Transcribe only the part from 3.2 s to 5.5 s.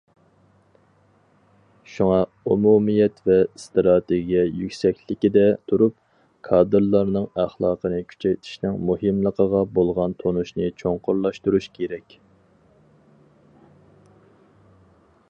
ۋە ئىستراتېگىيە يۈكسەكلىكىدە